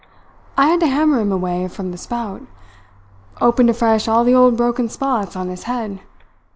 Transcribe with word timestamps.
"I 0.57 0.65
had 0.65 0.79
to 0.79 0.87
hammer 0.87 1.19
him 1.19 1.31
away 1.31 1.67
from 1.67 1.91
the 1.91 1.97
spout. 1.99 2.41
Opened 3.39 3.69
afresh 3.69 4.07
all 4.07 4.23
the 4.23 4.33
old 4.33 4.57
broken 4.57 4.89
spots 4.89 5.35
on 5.35 5.49
his 5.49 5.65
head. 5.65 5.99